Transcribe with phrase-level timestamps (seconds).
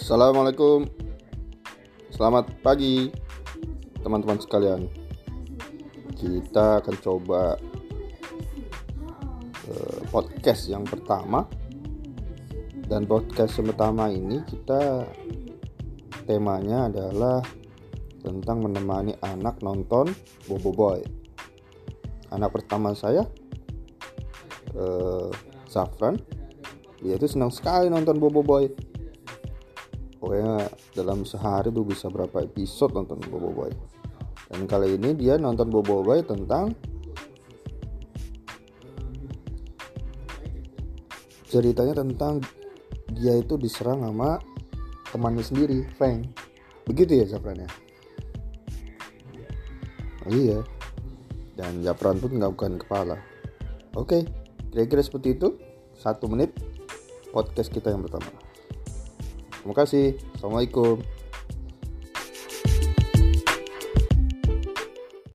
[0.00, 0.88] Assalamualaikum.
[2.08, 3.12] Selamat pagi
[4.00, 4.88] Teman-teman sekalian.
[6.16, 7.60] Kita akan coba
[9.68, 11.44] uh, Podcast yang pertama.
[12.80, 15.04] Dan podcast yang pertama ini Kita
[16.24, 17.44] Temanya adalah
[18.24, 20.16] Tentang menemani anak nonton
[20.48, 21.04] Bobo Boy.
[22.32, 23.28] Anak pertama saya
[24.80, 25.28] uh,
[25.68, 26.16] Zafran
[27.04, 28.89] Dia itu senang sekali nonton Bobo Boy
[30.20, 33.72] pokoknya dalam sehari tuh bisa berapa episode nonton Bobo Boy.
[34.52, 36.76] Dan kali ini dia nonton Bobo Boy tentang
[41.48, 42.44] ceritanya tentang
[43.16, 44.36] dia itu diserang sama
[45.10, 46.28] temannya sendiri Frank.
[46.84, 47.70] Begitu ya Zafran ya?
[50.28, 50.60] Oh, iya.
[51.56, 53.16] Dan Zafran pun nggak bukan kepala.
[53.96, 54.28] Oke
[54.70, 55.56] kira-kira seperti itu.
[55.96, 56.56] Satu menit
[57.28, 58.49] podcast kita yang pertama
[59.60, 60.16] Terima kasih.
[60.36, 61.19] Assalamualaikum.